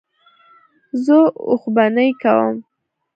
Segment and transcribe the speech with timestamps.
[1.03, 1.17] زه
[1.49, 2.55] اوښبهني کوم.